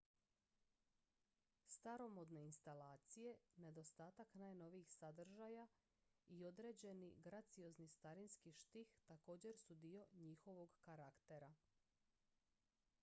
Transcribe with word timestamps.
staromodne 1.73 2.45
instalacije 2.45 3.35
nedostatak 3.57 4.33
najnovijih 4.33 4.93
sadržaja 4.93 5.67
i 6.27 6.45
određeni 6.45 7.13
graciozni 7.17 7.87
starinski 7.87 8.51
štih 8.51 8.95
također 9.05 9.57
su 9.57 9.75
dio 9.75 10.05
njihovog 10.13 10.69
karaktera 10.81 11.53